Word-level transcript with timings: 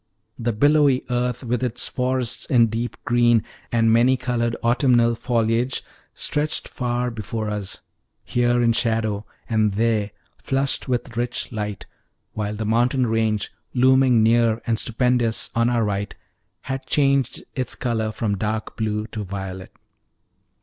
The 0.39 0.51
billowy 0.51 1.03
earth, 1.11 1.43
with 1.43 1.63
its 1.63 1.87
forests 1.87 2.47
in 2.47 2.65
deep 2.69 2.97
green 3.05 3.43
and 3.71 3.93
many 3.93 4.17
colored, 4.17 4.55
autumnal 4.63 5.13
foliage, 5.13 5.83
stretched 6.15 6.67
far 6.67 7.11
before 7.11 7.51
us, 7.51 7.83
here 8.23 8.63
in 8.63 8.73
shadow, 8.73 9.27
and 9.47 9.73
there 9.73 10.09
flushed 10.39 10.87
with 10.87 11.15
rich 11.15 11.51
light; 11.51 11.85
while 12.33 12.55
the 12.55 12.65
mountain 12.65 13.05
range, 13.05 13.51
looming 13.75 14.23
near 14.23 14.59
and 14.65 14.79
stupendous 14.79 15.51
on 15.53 15.69
our 15.69 15.83
right, 15.83 16.15
had 16.61 16.87
changed 16.87 17.43
its 17.53 17.75
color 17.75 18.11
from 18.11 18.37
dark 18.39 18.75
blue 18.75 19.05
to 19.05 19.23
violet. 19.23 19.71